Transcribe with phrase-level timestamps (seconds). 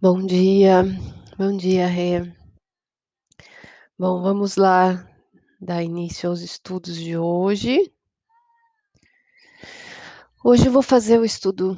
[0.00, 0.84] Bom dia,
[1.36, 2.22] bom dia, Rê.
[3.98, 5.04] Bom, vamos lá
[5.60, 7.92] dar início aos estudos de hoje.
[10.44, 11.76] Hoje eu vou fazer o estudo,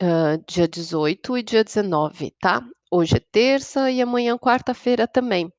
[0.00, 2.66] hã, dia 18 e dia 19, tá?
[2.90, 5.52] Hoje é terça e amanhã quarta-feira também,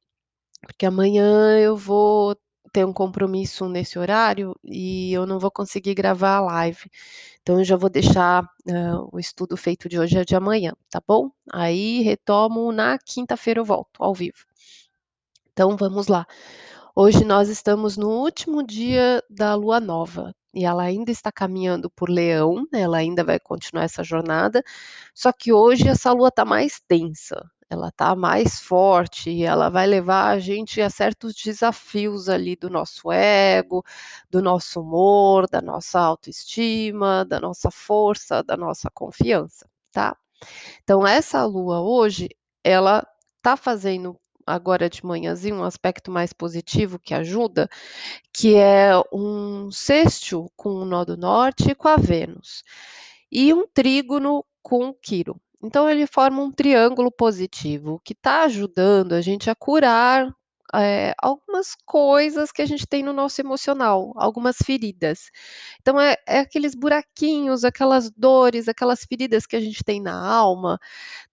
[0.61, 2.35] porque amanhã eu vou
[2.77, 6.91] ter um compromisso nesse horário e eu não vou conseguir gravar a live.
[7.41, 11.01] Então eu já vou deixar, hã, o estudo feito de hoje é de amanhã, tá
[11.07, 11.31] bom?
[11.51, 14.45] Aí retomo na quinta-feira eu volto ao vivo.
[15.51, 16.27] Então vamos lá.
[16.95, 22.11] Hoje nós estamos no último dia da lua nova e ela ainda está caminhando por
[22.11, 24.63] Leão, né, ela ainda vai continuar essa jornada,
[25.15, 29.87] só que hoje essa lua está mais tensa, ela está mais forte e ela vai
[29.87, 33.83] levar a gente a certos desafios ali do nosso ego,
[34.29, 40.15] do nosso humor, da nossa autoestima, da nossa força, da nossa confiança, tá?
[40.83, 42.29] Então essa lua hoje,
[42.63, 43.05] ela
[43.41, 47.69] tá fazendo agora de manhãzinha um aspecto mais positivo que ajuda,
[48.33, 52.63] que é um sextil com o nó do norte e com a Vênus,
[53.31, 55.37] e um trígono com o Quirón.
[55.61, 60.31] Então ele forma um triângulo positivo, que tá ajudando a gente a curar,
[60.75, 65.29] eh, algumas coisas que a gente tem no nosso emocional, algumas feridas.
[65.81, 70.79] Então é é aqueles buraquinhos, aquelas dores, aquelas feridas que a gente tem na alma,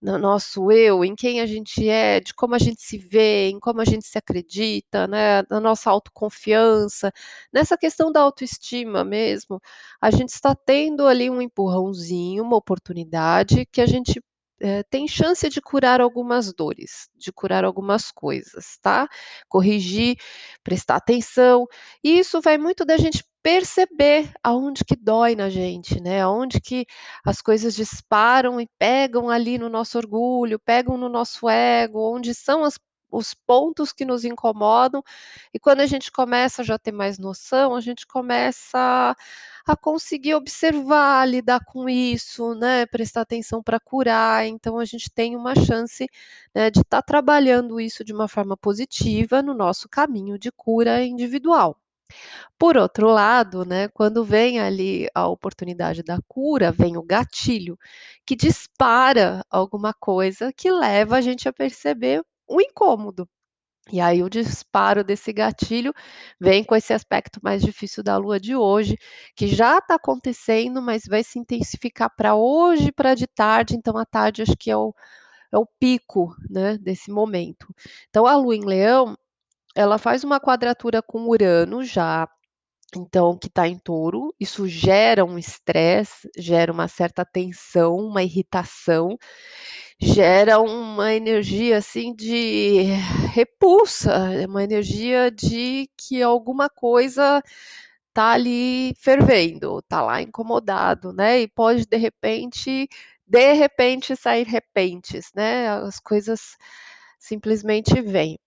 [0.01, 3.59] no nosso eu, em quem a gente é, de como a gente se vê, em
[3.59, 7.11] como a gente se acredita, né, na nossa autoconfiança,
[7.53, 9.59] nessa questão da autoestima mesmo,
[10.01, 14.21] a gente está tendo ali um empurrãozinho, uma oportunidade que a gente,
[14.61, 19.07] eh, tem chance de curar algumas dores, de curar algumas coisas, tá?
[19.49, 20.17] Corrigir,
[20.63, 21.67] prestar atenção,
[22.03, 26.85] e isso vai muito da gente perceber aonde que dói na gente, né, aonde que
[27.23, 32.63] as coisas disparam e pegam ali no nosso orgulho, pegam no nosso ego, onde são
[32.63, 32.77] as
[33.15, 35.03] os pontos que nos incomodam,
[35.53, 39.15] e quando a gente começa a já ter mais noção, a gente começa
[39.67, 45.35] a conseguir observar, lidar com isso, né, prestar atenção pra curar, então a gente tem
[45.35, 46.07] uma chance,
[46.53, 51.77] né, de estar trabalhando isso de uma forma positiva no nosso caminho de cura individual.
[52.57, 57.77] Por outro lado, né, quando vem ali a oportunidade da cura, vem o gatilho,
[58.25, 63.27] que dispara alguma coisa que leva a gente a perceber o incômodo.
[63.91, 65.93] E aí o disparo desse gatilho
[66.39, 68.97] vem com esse aspecto mais difícil da lua de hoje,
[69.35, 74.05] que já tá acontecendo, mas vai se intensificar pra hoje pra de tarde, então à
[74.05, 74.93] tarde acho que é o
[75.53, 77.67] é o pico, né, desse momento.
[78.09, 79.17] Então a lua em Leão,
[79.75, 82.27] ela faz uma quadratura com Urano já,
[82.95, 89.17] então que tá em Touro, isso gera um estresse, gera uma certa tensão, uma irritação,
[89.99, 92.83] gera uma energia, assim, de
[93.33, 97.41] repulsa, é uma energia de que alguma coisa
[98.13, 102.87] tá ali fervendo, tá lá incomodado, né, e pode de repente
[103.27, 106.57] de repente sair repentes, né, as coisas
[107.19, 108.37] simplesmente vêm.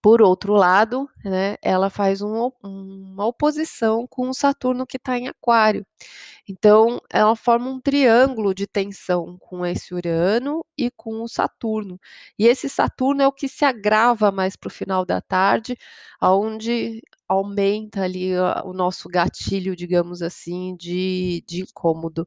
[0.00, 5.28] Por outro lado, né, ela faz um uma oposição com o Saturno que tá em
[5.28, 5.84] Aquário,
[6.48, 11.98] então ela forma um triângulo de tensão com esse Urano e com o Saturno,
[12.38, 15.76] e esse Saturno é o que se agrava mais para o final da tarde,
[16.20, 18.32] aonde aumenta ali
[18.64, 22.26] o nosso gatilho, digamos assim, de de incômodo.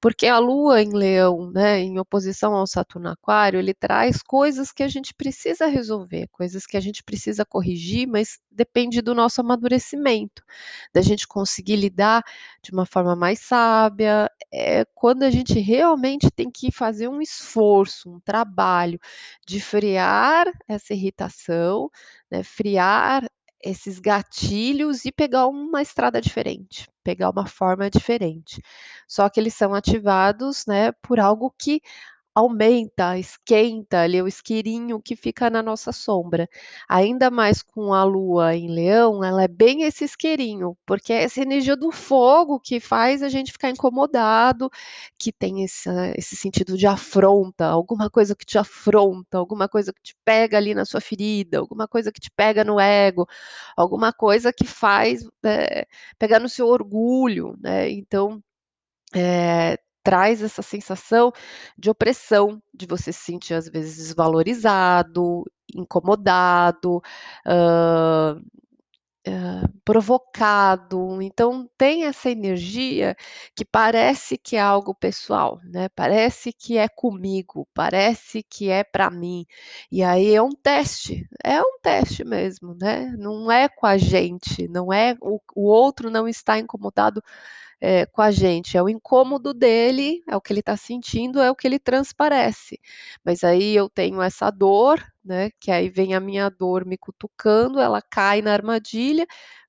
[0.00, 4.82] Porque a lua em Leão, né, em oposição ao Saturno Aquário, ele traz coisas que
[4.82, 10.42] a gente precisa resolver, coisas que a gente precisa corrigir, mas depende do nosso amadurecimento,
[10.92, 12.22] da gente conseguir lidar
[12.62, 18.10] de uma forma mais sábia, eh, quando a gente realmente tem que fazer um esforço,
[18.10, 18.98] um trabalho
[19.46, 21.90] de frear essa irritação,
[22.30, 23.26] né, frear
[23.68, 28.60] esses gatilhos e pegar uma estrada diferente, pegar uma forma diferente.
[29.08, 31.80] Só que eles são ativados, né, por algo que
[32.36, 36.48] aumenta, esquenta ali o isqueirinho que fica na nossa sombra.
[36.88, 41.40] Ainda mais com a lua em Leão, ela é bem esse isqueirinho, porque é essa
[41.42, 44.70] energia do fogo que faz a gente ficar incomodado,
[45.18, 50.02] que tem essa esse sentido de afronta, alguma coisa que te afronta, alguma coisa que
[50.02, 53.26] te pega ali na sua ferida, alguma coisa que te pega no ego,
[53.76, 55.86] alguma coisa que faz, eh,
[56.18, 58.42] pegar no seu orgulho, né, então,
[59.14, 61.32] eh, traz essa sensação
[61.76, 65.44] de opressão, de você se sentir às vezes desvalorizado,
[65.74, 67.02] incomodado,
[67.46, 68.40] hã
[69.84, 71.20] provocado.
[71.22, 73.16] Então tem essa energia
[73.54, 79.10] que parece que é algo pessoal, né, parece que é comigo, parece que é para
[79.10, 79.46] mim.
[79.90, 84.68] E aí é um teste, é um teste mesmo, né, não é com a gente,
[84.68, 87.22] não é o o outro não está incomodado,
[87.80, 91.50] eh, com a gente, é o incômodo dele, é o que ele está sentindo, é
[91.50, 92.78] o que ele transparece.
[93.24, 97.80] Mas aí eu tenho essa dor, né, que aí vem a minha dor me cutucando,
[97.80, 99.26] ela cai na armadilha,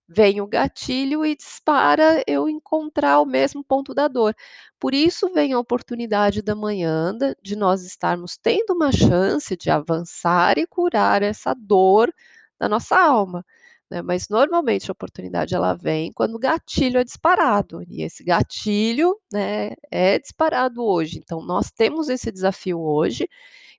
[0.09, 4.33] vem o gatilho e dispara eu encontrar o mesmo ponto da dor.
[4.79, 10.57] Por isso vem a oportunidade da manhã de nós estarmos tendo uma chance de avançar
[10.57, 12.13] e curar essa dor
[12.59, 13.45] da nossa alma,
[13.91, 14.01] né.
[14.01, 19.71] Mas normalmente a oportunidade ela vem quando o gatilho é disparado, e esse gatilho, né,
[19.91, 21.19] é disparado hoje.
[21.19, 23.27] Então nós temos esse desafio hoje,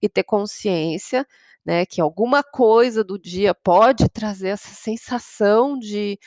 [0.02, 1.26] e ter consciência,
[1.66, 6.19] né, que alguma coisa do dia pode trazer essa sensação de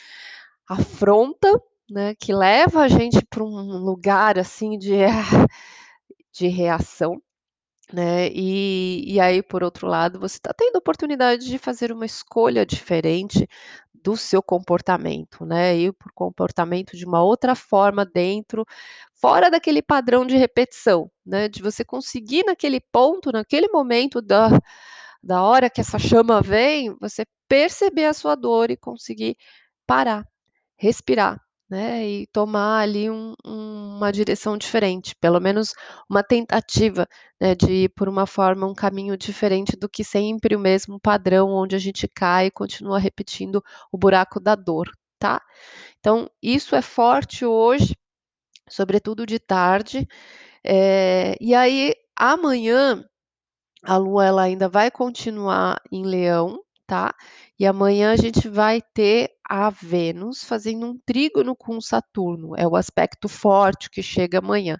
[0.70, 1.50] afronta,
[1.90, 4.92] né, que leva a gente para um lugar, assim, de
[6.34, 7.22] de reação,
[7.94, 8.30] né.
[8.32, 12.66] E e aí por outro lado você está tendo a oportunidade de fazer uma escolha
[12.66, 13.48] diferente
[14.04, 18.66] do seu comportamento, né, para o comportamento de uma outra forma dentro
[19.14, 24.50] fora daquele padrão de repetição, né, de você conseguir naquele ponto, naquele momento da
[25.24, 29.38] da hora que essa chama vem, você perceber a sua dor e conseguir
[29.88, 30.26] parar,
[30.78, 31.40] respirar,
[31.72, 35.74] né, e tomar ali um uma direção diferente, pelo menos
[36.10, 37.08] uma tentativa,
[37.42, 41.50] né, de ir por uma forma, um caminho diferente do que sempre o mesmo padrão
[41.52, 44.90] onde a gente cai e continua repetindo o buraco da dor,
[45.20, 45.42] tá.
[46.00, 47.96] Então isso é forte hoje,
[48.70, 50.08] sobretudo de tarde,
[50.66, 53.04] eh, e aí amanhã,
[53.84, 56.60] a lua ela ainda vai continuar em leão,
[56.92, 57.16] tá,
[57.58, 62.76] e amanhã a gente vai ter a Vênus fazendo um trígono com Saturno, é o
[62.76, 64.78] aspecto forte que chega amanhã.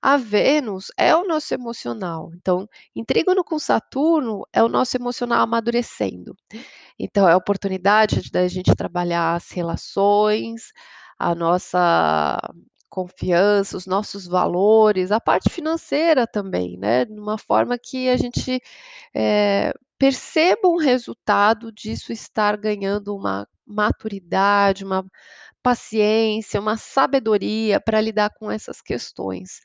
[0.00, 2.66] A Vênus é o nosso emocional, então
[2.96, 6.34] em trígono com Saturno é o nosso emocional amadurecendo.
[6.98, 10.72] Então é a oportunidade da gente trabalhar as relações,
[11.18, 12.40] a nossa
[12.88, 18.58] confiança, os nossos valores, a parte financeira também, né, de uma forma que a gente,
[19.14, 19.72] eh,
[20.02, 25.06] perceba um resultado disso estar ganhando uma maturidade, uma
[25.62, 29.60] paciência, uma sabedoria para lidar com essas questões.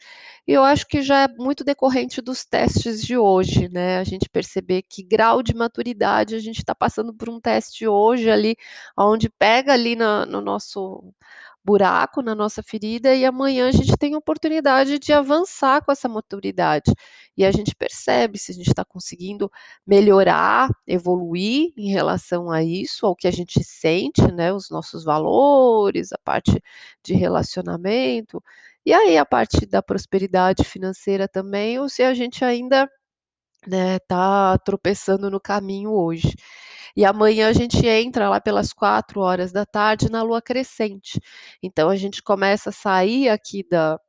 [0.48, 4.30] E eu acho que já é muito decorrente dos testes de hoje, né, a gente
[4.30, 8.56] perceber que grau de maturidade a gente está passando por um teste hoje ali,
[8.96, 11.12] aonde pega ali na no nosso
[11.68, 16.08] buraco, na nossa ferida, e amanhã a gente tem a oportunidade de avançar com essa
[16.08, 16.94] maturidade.
[17.36, 19.52] E a gente percebe se a gente está conseguindo
[19.86, 26.14] melhorar, evoluir em relação a isso, ao que a gente sente, né, os nossos valores,
[26.14, 26.62] a parte
[27.04, 28.42] de relacionamento,
[28.86, 32.90] e aí a parte da prosperidade financeira também, ou se a gente ainda,
[33.68, 36.34] né, tá tropeçando no caminho hoje.
[36.98, 41.20] E amanhã a gente entra lá pelas 16h na lua crescente,
[41.62, 44.00] então a gente começa a sair aqui da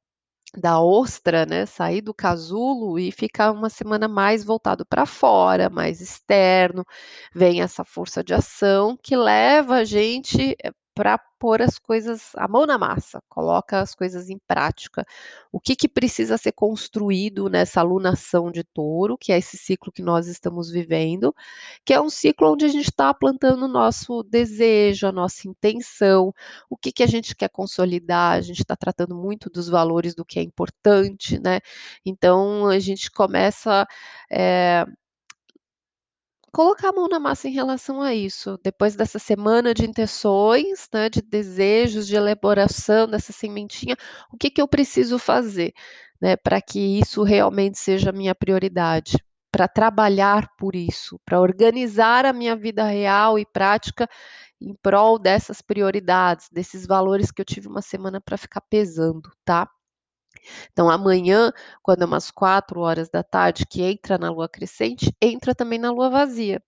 [0.56, 6.00] da ostra, né, sair do casulo e ficar uma semana mais voltado para fora, mais
[6.00, 6.84] externo,
[7.34, 10.56] vem essa força de ação que leva a gente
[10.98, 15.06] para pôr as coisas a mão na massa, coloca as coisas em prática.
[15.52, 20.02] O que que precisa ser construído nessa alunação de touro, que é esse ciclo que
[20.02, 21.32] nós estamos vivendo,
[21.84, 26.34] que é um ciclo onde a gente está plantando o nosso desejo, a nossa intenção,
[26.68, 30.24] o que que a gente quer consolidar, a gente está tratando muito dos valores do
[30.24, 31.60] que é importante, né,
[32.04, 33.86] então a gente começa,
[34.32, 34.84] eh
[36.52, 41.08] colocar a mão na massa em relação a isso, depois dessa semana de intenções, né,
[41.08, 43.96] de desejos, de elaboração dessa sementinha,
[44.32, 45.72] o que que eu preciso fazer,
[46.20, 49.16] né, para que isso realmente seja a minha prioridade,
[49.52, 54.08] para trabalhar por isso, para organizar a minha vida real e prática
[54.60, 59.68] em prol dessas prioridades, desses valores que eu tive uma semana para ficar pesando, tá.
[60.72, 61.52] Então amanhã,
[61.82, 66.62] quando é umas 16h que entra na lua crescente, entra também na lua vazia.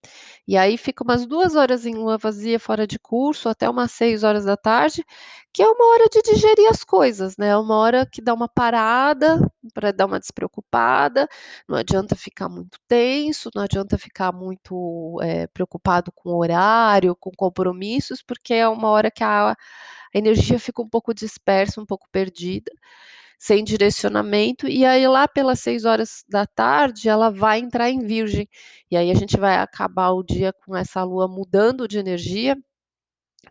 [0.48, 5.04] E aí fica umas 2 horas em lua vazia fora de curso, até umas 18h,
[5.52, 8.48] que é uma hora de digerir as coisas, né, é uma hora que dá uma
[8.48, 9.40] parada,
[9.74, 11.28] para dar uma despreocupada,
[11.68, 18.22] não adianta ficar muito tenso, não adianta ficar muito, eh, preocupado com horário, com compromissos,
[18.22, 19.56] porque é uma hora que a
[20.14, 22.72] a energia fica um pouco dispersa, um pouco perdida,
[23.40, 28.48] sem direcionamento, e aí lá pelas 18h ela vai entrar em virgem,
[28.90, 32.56] e aí a gente vai acabar o dia com essa lua mudando de energia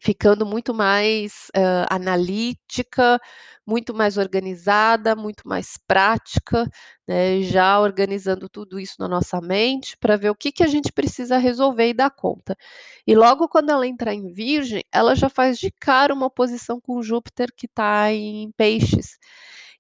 [0.01, 3.19] ficando muito mais, hã, analítica,
[3.65, 6.65] muito mais organizada, muito mais prática,
[7.07, 10.91] né, já organizando tudo isso na nossa mente para ver o que que a gente
[10.91, 12.55] precisa resolver e dar conta.
[13.05, 17.01] E logo quando ela entrar em Virgem, ela já faz de cara uma oposição com
[17.01, 19.17] Júpiter que está em Peixes.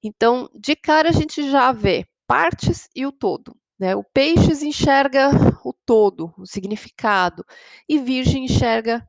[0.03, 3.95] Então, de cara a gente já vê partes e o todo, né.
[3.95, 5.29] O Peixes enxerga
[5.63, 7.43] o todo, o significado,
[7.87, 9.05] e Virgem enxerga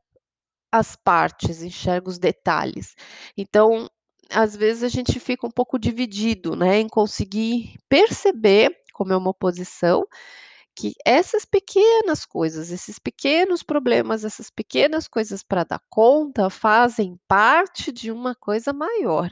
[0.71, 2.95] as partes, enxerga os detalhes.
[3.37, 3.89] Então,
[4.29, 9.31] às vezes a gente fica um pouco dividido, né, em conseguir perceber, como é uma
[9.31, 10.05] oposição,
[10.75, 17.91] que essas pequenas coisas, esses pequenos problemas, essas pequenas coisas para dar conta, fazem parte
[17.91, 19.31] de uma coisa maior,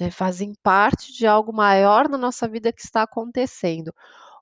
[0.00, 3.92] né, fazem parte de algo maior na nossa vida que está acontecendo.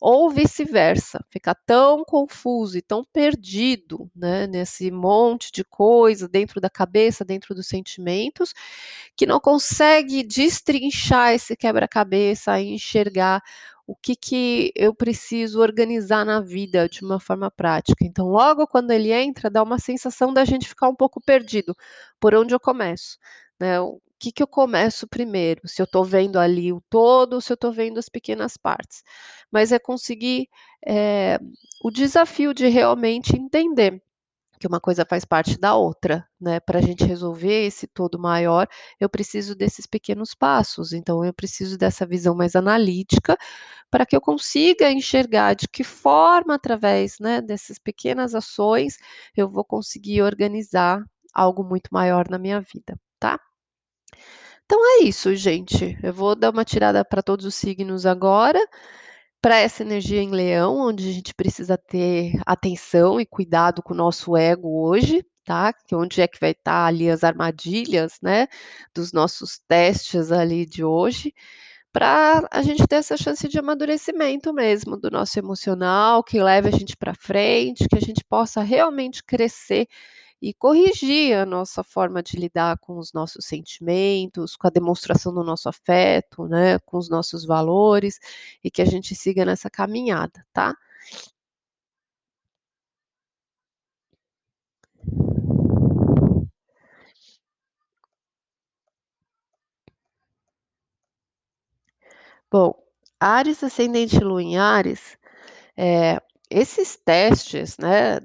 [0.00, 6.70] Ou vice-versa, fica tão confuso e tão perdido, né, nesse monte de coisa dentro da
[6.70, 8.54] cabeça, dentro dos sentimentos,
[9.16, 13.42] que não consegue destrinchar esse quebra-cabeça e enxergar
[13.88, 18.04] o que que eu preciso organizar na vida de uma forma prática.
[18.04, 21.74] Então, logo quando ele entra, dá uma sensação da gente ficar um pouco perdido.
[22.20, 23.18] Por onde eu começo?
[23.60, 25.62] Né, o que que eu começo primeiro?
[25.66, 29.02] Se eu estou vendo ali o todo ou se eu estou vendo as pequenas partes.
[29.50, 30.48] Mas é conseguir,
[30.86, 31.38] eh,
[31.82, 34.02] o desafio de realmente entender
[34.58, 36.60] que uma coisa faz parte da outra, né.
[36.60, 38.66] Pra gente resolver esse todo maior,
[39.00, 43.36] eu preciso desses pequenos passos, então eu preciso dessa visão mais analítica,
[43.90, 48.98] para que eu consiga enxergar de que forma, através, né, dessas pequenas ações,
[49.36, 51.02] eu vou conseguir organizar
[51.34, 53.38] algo muito maior na minha vida, tá?
[54.66, 55.98] Então é isso, gente.
[56.02, 58.60] Eu vou dar uma tirada para todos os signos agora,
[59.40, 63.96] para essa energia em Leão, onde a gente precisa ter atenção e cuidado com o
[63.96, 65.72] nosso ego hoje, tá?
[65.72, 68.48] Que onde é que vai estar ali as armadilhas, né,
[68.94, 71.32] dos nossos testes ali de hoje,
[71.92, 76.72] para a gente ter essa chance de amadurecimento mesmo do nosso emocional, que leve a
[76.72, 79.86] gente para frente, que a gente possa realmente crescer
[80.40, 85.42] e corrigir a nossa forma de lidar com os nossos sentimentos, com a demonstração do
[85.44, 88.18] nosso afeto, né, com os nossos valores,
[88.62, 90.74] e que a gente siga nessa caminhada, tá?
[102.50, 102.74] Bom,
[103.20, 105.18] Áries, ascendente Lua em Áries,
[105.76, 108.20] eh, esses testes, né,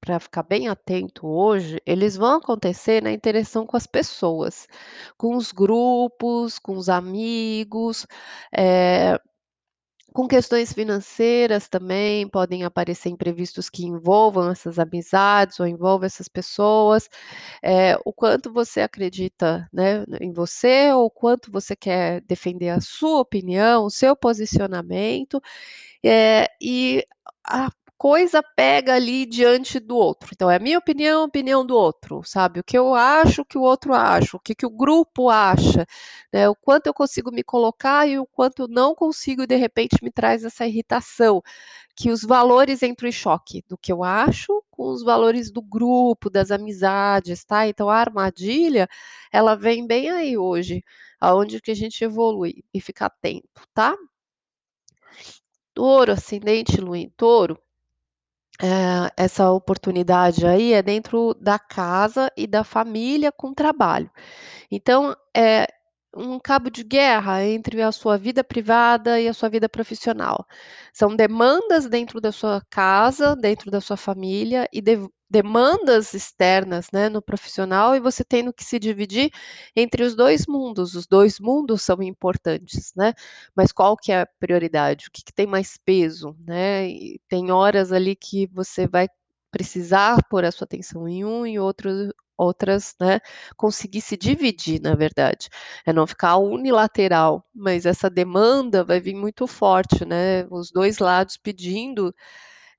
[0.00, 4.66] pra ficar bem atento hoje, eles vão acontecer na interação com as pessoas,
[5.18, 8.06] com os grupos, com os amigos,
[8.56, 9.18] eh,
[10.14, 17.08] com questões financeiras também, podem aparecer imprevistos que envolvam essas amizades ou envolvam essas pessoas,
[17.62, 22.80] eh, o quanto você acredita, né, em você ou o quanto você quer defender a
[22.80, 25.40] sua opinião, o seu posicionamento,
[26.04, 27.06] eh, e
[27.46, 30.30] a coisa pega ali diante do outro.
[30.32, 33.44] Então é a minha opinião, a opinião do outro, sabe, o que eu acho, o
[33.44, 35.86] que o outro acha, o que que o grupo acha,
[36.32, 39.56] né, o quanto eu consigo me colocar e o quanto eu não consigo e de
[39.56, 41.42] repente me traz essa irritação,
[41.96, 46.30] que os valores entram em choque, do que eu acho com os valores do grupo,
[46.30, 47.66] das amizades, tá.
[47.68, 48.88] Então a armadilha,
[49.32, 50.82] ela vem bem aí hoje,
[51.20, 53.96] aonde que a gente evolui e fica atento, tá?
[55.74, 57.58] Touro, ascendente Lua em Touro,
[58.62, 64.10] eh, essa oportunidade aí é dentro da casa e da família com trabalho.
[64.70, 65.66] Então, é
[66.16, 70.46] um cabo de guerra entre a sua vida privada e a sua vida profissional.
[70.92, 77.08] São demandas dentro da sua casa, dentro da sua família e dev demandas externas, né,
[77.08, 79.30] no profissional e você tendo que se dividir
[79.76, 80.96] entre os 2 mundos.
[80.96, 83.12] Os 2 mundos são importantes, né,
[83.54, 85.06] mas qual que é a prioridade?
[85.06, 89.06] O que que tem mais peso, né, e tem horas ali que você vai
[89.52, 91.90] precisar pôr a sua atenção em um e outro
[92.40, 93.20] outras, né,
[93.56, 95.48] conseguir se dividir, na verdade.
[95.86, 101.36] É não ficar unilateral, mas essa demanda vai vir muito forte, né, os 2 lados
[101.36, 102.14] pedindo,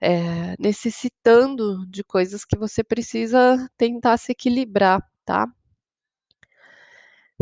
[0.01, 5.47] eh, necessitando de coisas que você precisa tentar se equilibrar, tá?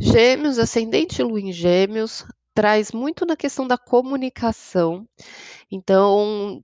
[0.01, 2.25] Gêmeos, ascendente Lua em Gêmeos,
[2.59, 5.07] traz muito na questão da comunicação,
[5.71, 6.61] então,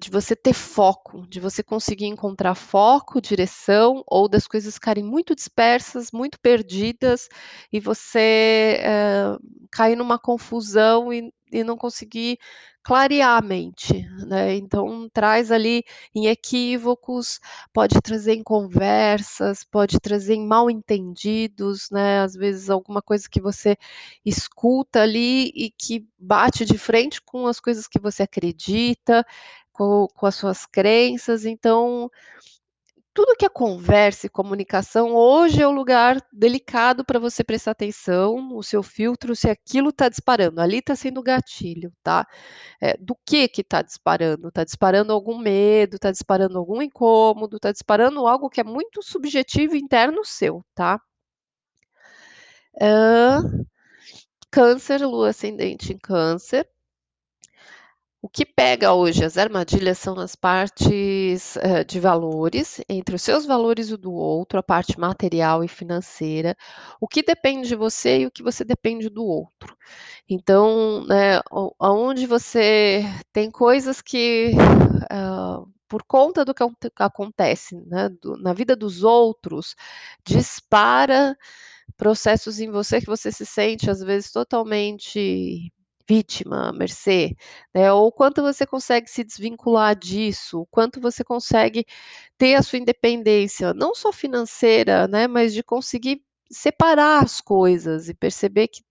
[0.00, 5.34] de você ter foco, de você conseguir encontrar foco, direção ou das coisas ficarem muito
[5.34, 7.28] dispersas, muito perdidas
[7.72, 9.38] e você, hã,
[9.72, 12.38] cair numa confusão e e não conseguir
[12.82, 14.56] clarear a mente, né.
[14.56, 15.84] Então traz ali
[16.14, 17.40] em equívocos,
[17.72, 23.40] pode trazer em conversas, pode trazer em mal entendidos, né, às vezes alguma coisa que
[23.42, 23.76] você
[24.24, 29.24] escuta ali e que bate de frente com as coisas que você acredita,
[29.72, 32.10] com com as suas crenças, então
[33.14, 38.56] tudo que é conversa e comunicação, hoje é o lugar delicado para você prestar atenção,
[38.56, 42.26] o seu filtro, se aquilo está disparando, ali está sendo gatilho, tá.
[42.82, 44.48] Eh, do que que está disparando?
[44.48, 49.76] Está disparando algum medo, está disparando algum incômodo, está disparando algo que é muito subjetivo
[49.76, 51.00] interno seu, tá.
[52.80, 53.42] Hã,
[54.50, 56.68] câncer, lua ascendente em câncer.
[58.24, 63.44] O que pega hoje as armadilhas são as partes, hã, de valores, entre os seus
[63.44, 66.56] valores e o do outro, a parte material e financeira,
[67.00, 69.76] o que depende de você e o que você depende do outro.
[70.28, 71.40] Então, né,
[71.80, 74.52] aonde você tem coisas que,
[75.12, 79.74] hã, por conta do que aconte acontece, né, do na vida dos outros,
[80.26, 81.36] dispara
[81.96, 85.72] processos em você que você se sente, às vezes, totalmente
[86.08, 87.36] vítima, mercê,
[87.74, 91.84] né, ou quanto você consegue se desvincular disso, quanto você consegue
[92.38, 98.14] ter a sua independência, não só financeira, né, mas de conseguir separar as coisas e
[98.14, 98.82] perceber que,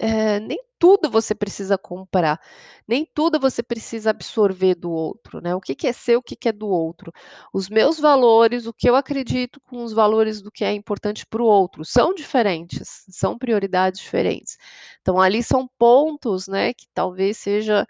[0.00, 2.40] eh, nem tudo você precisa comprar,
[2.88, 6.34] nem tudo você precisa absorver do outro, né, o que que é seu, o que
[6.36, 7.12] que é do outro.
[7.52, 11.42] Os meus valores, o que eu acredito com os valores do que é importante para
[11.42, 14.56] o outro, são diferentes, são prioridades diferentes.
[15.02, 17.86] Então ali são pontos, né, que talvez seja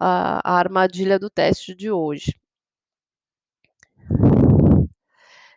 [0.00, 2.34] a a armadilha do teste de hoje.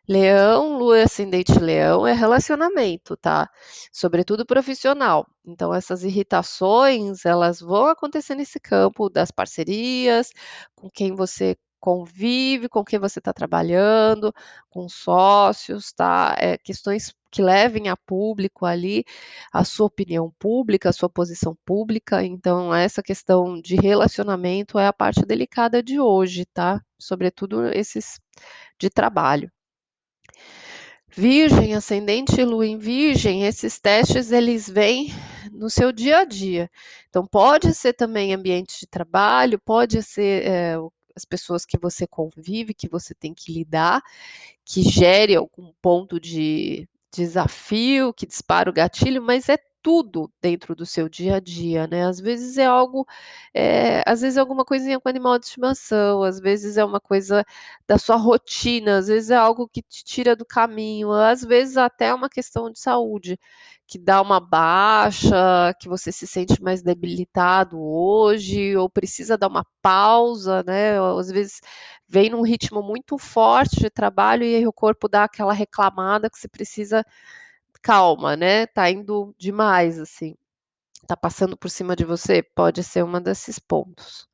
[0.07, 3.49] Leão, lua ascendente leão é relacionamento, tá,
[3.91, 5.25] sobretudo profissional.
[5.45, 10.29] Então essas irritações, elas vão acontecer nesse campo das parcerias,
[10.75, 14.33] com quem você convive, com quem você está trabalhando,
[14.69, 19.03] com sócios, tá, eh, questões que levem a público ali
[19.51, 24.93] a sua opinião pública, a sua posição pública, então essa questão de relacionamento é a
[24.93, 28.19] parte delicada de hoje, tá, sobretudo esses
[28.79, 29.51] de trabalho.
[31.15, 35.13] Virgem, ascendente e lua em virgem, esses testes eles vêm
[35.51, 36.69] no seu dia a dia.
[37.09, 42.73] Então pode ser também ambiente de trabalho, pode ser, o as pessoas que você convive,
[42.73, 44.03] que você tem que lidar,
[44.65, 50.83] que gere algum ponto de desafio, que dispara o gatilho, mas é tudo dentro do
[50.83, 52.07] seu dia a dia, né.
[52.07, 53.05] Às vezes é algo,
[53.53, 57.45] eh, às vezes é alguma coisinha com animal de estimação, às vezes é uma coisa
[57.87, 62.11] da sua rotina, às vezes é algo que te tira do caminho, às vezes até
[62.15, 63.37] uma questão de saúde,
[63.87, 69.63] que dá uma baixa, que você se sente mais debilitado hoje, ou precisa dar uma
[69.83, 71.59] pausa, né, às vezes
[72.09, 76.39] vem num ritmo muito forte de trabalho e aí o corpo dá aquela reclamada que
[76.39, 77.05] você precisa
[77.85, 80.35] calma, né, tá indo demais, assim,
[81.07, 84.27] tá passando por cima de você, pode ser uma desses pontos.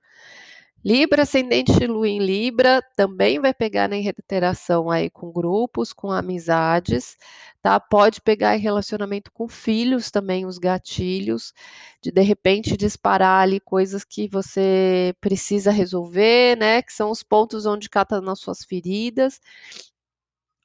[0.86, 6.10] Libra, ascendente e lua em Libra, também vai pegar na reiteração aí com grupos, com
[6.12, 7.18] amizades,
[7.62, 11.54] tá, pode pegar em relacionamento com filhos também os gatilhos,
[12.02, 17.66] de de repente disparar ali coisas que você precisa resolver, né, que são os pontos
[17.66, 19.42] onde cata nas suas feridas.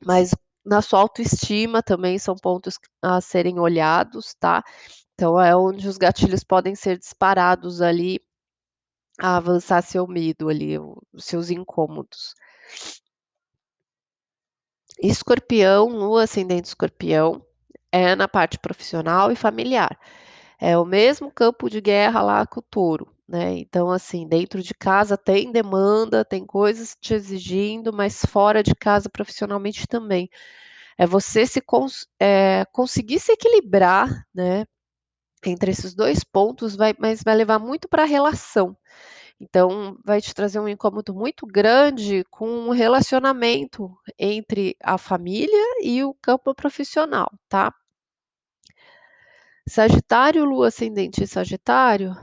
[0.04, 0.30] Mas
[0.66, 4.64] na sua autoestima também são pontos a serem olhados, tá.
[5.14, 8.20] Então é onde os gatilhos podem ser disparados ali,
[9.18, 12.34] a avançar seu medo ali, os seus incômodos.
[15.00, 17.44] Escorpião, lua ascendente escorpião,
[17.92, 19.98] é na parte profissional e familiar.
[20.58, 24.74] É o mesmo campo de guerra lá com o touro, né, então assim, dentro de
[24.74, 30.28] casa tem demanda, tem coisas te exigindo, mas fora de casa profissionalmente também.
[30.98, 34.66] É você se cons eh, conseguir se equilibrar, né,
[35.46, 38.76] entre esses 2 pontos vai mas vai levar muito pra relação.
[39.40, 46.04] Então vai te trazer um incômodo muito grande com o relacionamento entre a família e
[46.04, 47.72] o campo profissional, tá.
[49.68, 52.14] Sagitário, lua ascendente sagitário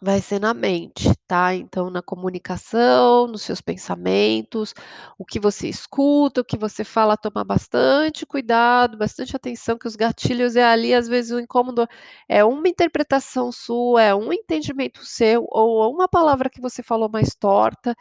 [0.00, 4.72] vai ser na mente, tá, então na comunicação, nos seus pensamentos,
[5.18, 9.96] o que você escuta, o que você fala, tomar bastante cuidado, bastante atenção, que os
[9.96, 11.86] gatilhos é ali, às vezes o incômodo
[12.28, 17.34] é uma interpretação sua, é um entendimento seu, ou uma palavra que você falou mais
[17.34, 17.94] torta,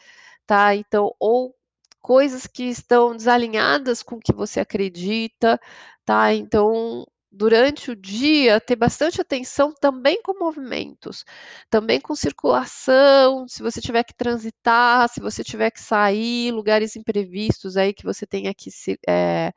[0.48, 1.56] tá, então ou
[2.02, 5.60] coisas que estão desalinhadas com o que você acredita,
[6.06, 11.26] tá, então durante o dia, ter bastante atenção também com movimentos,
[11.70, 17.78] também com circulação, se você tiver que transitar, se você tiver que sair, lugares imprevistos
[17.78, 19.52] aí que você tenha que se eh,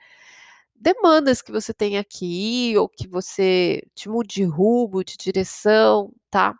[0.74, 2.26] demandas que você tenha que
[2.72, 6.54] ir ou que você te mude de rumo, de direção, tá?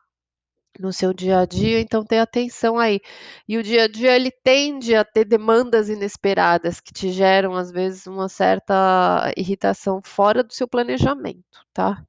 [0.81, 3.01] No seu dia a dia, então tenha atenção aí.
[3.47, 7.71] E o dia a dia ele tende a ter demandas inesperadas que te geram, às
[7.71, 12.03] vezes, uma certa irritação fora do seu planejamento, tá?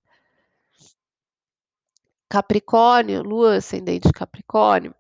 [2.30, 4.96] Capricórnio, Lua ascendente Capricórnio,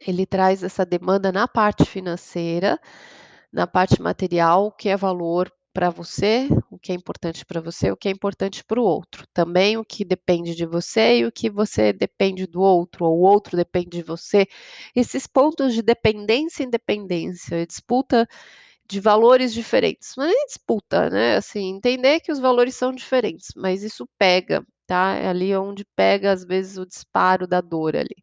[0.00, 2.80] ele traz essa demanda na parte financeira,
[3.52, 6.48] na parte material, que é valor para você,
[6.82, 9.26] que é importante para você, o que é importante para o outro.
[9.32, 13.22] Também o que depende de você e o que você depende do outro, ou o
[13.22, 14.46] outro depende de você.
[14.94, 18.28] Esses pontos de dependência e independência, disputa
[18.86, 20.14] de valores diferentes.
[20.16, 21.36] Não é disputa, né?
[21.36, 25.14] Assim, entender que os valores são diferentes, mas isso pega, tá?
[25.16, 28.16] É ali onde pega, às vezes, o disparo da dor ali.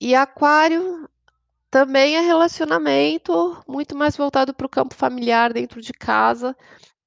[0.00, 1.08] E aquário
[1.70, 6.56] também é relacionamento, muito mais voltado para o campo familiar dentro de casa.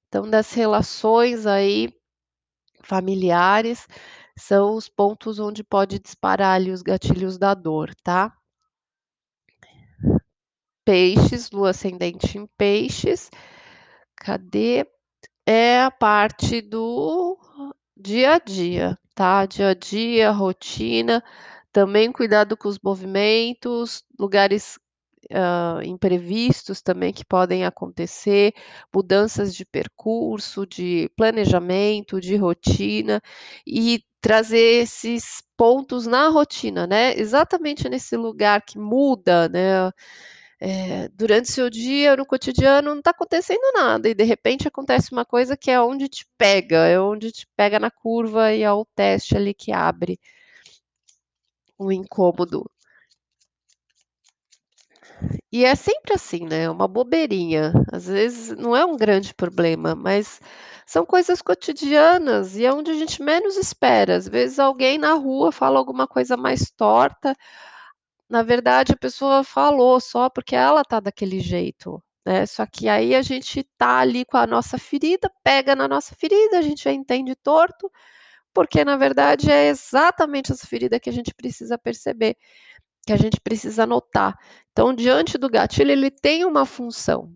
[0.07, 1.89] Então, das relações aí
[2.83, 3.87] familiares,
[4.37, 8.35] são os pontos onde pode disparar ali os gatilhos da dor, tá?
[10.85, 13.29] Peixes, lua ascendente em peixes.
[14.15, 14.85] Cadê?
[15.45, 17.37] É a parte do
[17.97, 19.45] dia a dia, tá?
[19.45, 21.23] Dia a dia, rotina,
[21.73, 24.79] também cuidado com os movimentos, lugares,
[25.31, 28.53] hã, imprevistos também que podem acontecer,
[28.95, 33.21] mudanças de percurso, de planejamento, de rotina,
[33.67, 39.91] e trazer esses pontos na rotina, né, exatamente nesse lugar que muda, né,
[40.61, 45.25] eh, durante seu dia, no cotidiano, não está acontecendo nada e de repente acontece uma
[45.25, 48.85] coisa que é onde te pega, é onde te pega na curva e é o
[48.95, 50.19] teste ali que abre
[51.85, 52.65] o incômodo.
[55.51, 60.41] E é sempre assim, né, uma bobeirinha, às vezes não é um grande problema, mas
[60.85, 64.15] são coisas cotidianas e é onde a gente menos espera.
[64.15, 67.35] Às vezes alguém na rua fala alguma coisa mais torta,
[68.29, 73.15] na verdade a pessoa falou só porque ela tá daquele jeito, né, só que aí
[73.15, 76.91] a gente tá ali com a nossa ferida, pega na nossa ferida, a gente já
[76.91, 77.91] entende torto,
[78.53, 82.37] porque na verdade é exatamente essa ferida que a gente precisa perceber,
[83.05, 84.37] que a gente precisa notar.
[84.71, 87.33] Então, diante do gatilho, ele tem uma função,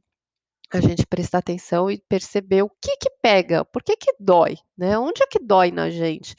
[0.71, 4.97] a gente prestar atenção e perceber o que que pega, por que que dói, né,
[4.97, 6.35] onde é que dói na gente?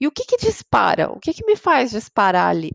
[0.00, 2.72] E o que que dispara, o que que me faz disparar ali?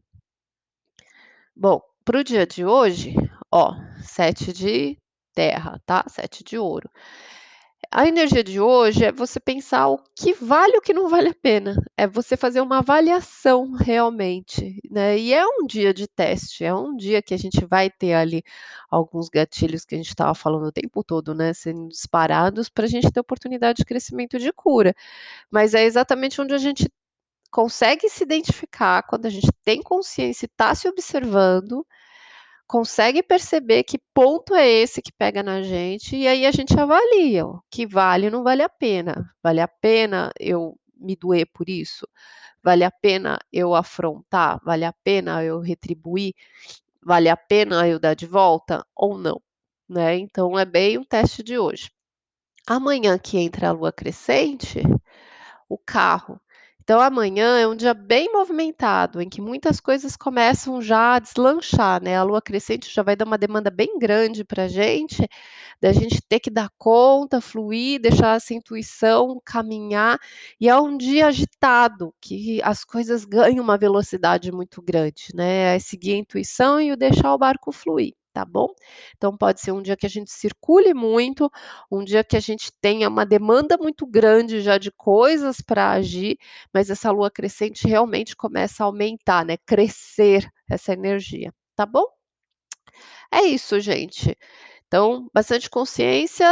[1.55, 3.15] Bom, para o dia de hoje,
[3.51, 4.97] ó, 7 de
[5.33, 6.89] terra, tá, 7 de ouro.
[7.95, 11.35] A energia de hoje é você pensar o que vale o que não vale a
[11.35, 16.73] pena, é você fazer uma avaliação realmente, né, e é um dia de teste, é
[16.73, 18.41] um dia que a gente vai ter ali
[18.89, 23.11] alguns gatilhos que a gente estava falando o tempo todo, né, sendo disparados pra gente
[23.11, 24.95] ter oportunidade de crescimento de cura.
[25.51, 26.89] Mas é exatamente onde a gente
[27.51, 31.85] consegue se identificar, quando a gente tem consciência e tá se observando,
[32.73, 37.45] consegue perceber que ponto é esse que pega na gente, e aí a gente avalia
[37.45, 39.31] o que vale e não vale a pena.
[39.43, 42.07] Vale a pena eu me doer por isso?
[42.63, 44.59] Vale a pena eu afrontar?
[44.65, 46.33] Vale a pena eu retribuir?
[46.99, 49.39] Vale a pena eu dar de volta ou não?
[49.87, 51.91] Né, então é bem o teste de hoje.
[52.65, 54.81] Amanhã que entra a lua crescente,
[55.69, 56.41] o carro.
[56.83, 62.03] Então amanhã é um dia bem movimentado, em que muitas coisas começam já a deslanchar,
[62.03, 65.25] né, a lua crescente já vai dar uma demanda bem grande pra gente,
[65.81, 70.19] da gente ter que dar conta, fluir, deixar essa intuição caminhar,
[70.59, 75.79] e é um dia agitado, que as coisas ganham uma velocidade muito grande, né, é
[75.79, 78.67] seguir a intuição e o deixar o barco fluir, tá bom?
[79.15, 81.49] Então pode ser um dia que a gente circule muito,
[81.91, 86.37] um dia que a gente tenha uma demanda muito grande já de coisas pra agir,
[86.73, 92.05] mas essa lua crescente realmente começa a aumentar, né, crescer essa energia, tá bom?
[93.31, 94.37] É isso gente.
[94.87, 96.47] Então, bastante consciência,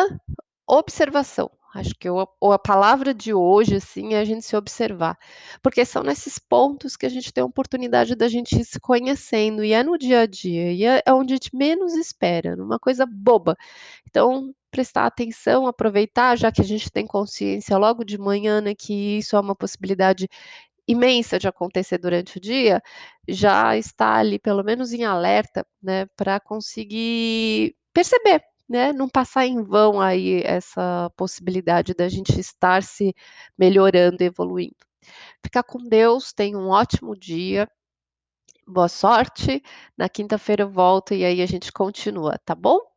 [0.68, 1.52] observação.
[1.74, 5.18] Acho que o o a palavra de hoje, assim, é a gente se observar,
[5.62, 9.64] porque são nesses pontos que a gente tem a oportunidade da gente ir se conhecendo,
[9.64, 12.78] e é no dia a dia, e é é onde a gente menos espera, numa
[12.80, 13.56] coisa boba.
[14.10, 19.20] Então, prestar atenção, aproveitar, já que a gente tem consciência logo de manhã, né, que
[19.20, 20.28] isso é uma possibilidade
[20.88, 22.82] imensa de acontecer durante o dia,
[23.28, 29.62] já estar ali pelo menos em alerta, né, pra conseguir perceber, né, não passar em
[29.64, 33.14] vão aí essa possibilidade da gente estar se
[33.58, 34.76] melhorando, evoluindo.
[35.44, 37.70] Fica com Deus, tenha um ótimo dia.
[38.68, 39.62] Boa sorte,
[39.98, 42.91] na quinta-feira eu volto e aí a gente continua, tá bom?